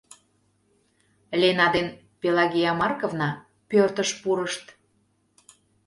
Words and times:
Лена 1.41 1.67
ден 1.75 1.87
Пелагея 2.19 2.73
Марковна 2.81 3.29
пӧртыш 3.69 4.09
пурышт. 4.21 4.65